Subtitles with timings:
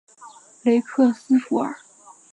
[0.63, 1.75] 雷克斯弗尔。